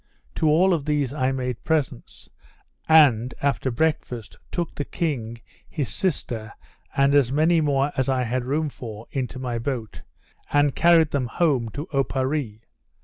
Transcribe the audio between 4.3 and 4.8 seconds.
took